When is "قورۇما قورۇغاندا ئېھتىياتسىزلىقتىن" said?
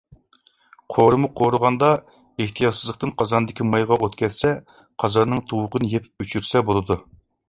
0.93-3.11